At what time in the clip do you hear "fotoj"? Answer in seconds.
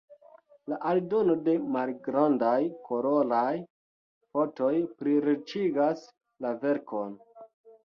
4.33-4.73